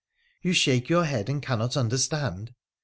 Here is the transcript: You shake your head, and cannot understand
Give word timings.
You 0.41 0.53
shake 0.53 0.89
your 0.89 1.05
head, 1.05 1.29
and 1.29 1.43
cannot 1.43 1.77
understand 1.77 2.55